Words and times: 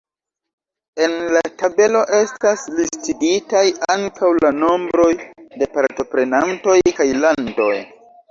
En 1.07 1.11
la 1.33 1.41
tabelo 1.61 1.99
estas 2.19 2.63
listigitaj 2.79 3.61
ankaŭ 3.95 4.31
la 4.45 4.51
nombroj 4.63 5.07
da 5.63 5.67
partoprenantoj 5.77 6.79
kaj 7.01 7.09
landoj. 7.27 7.71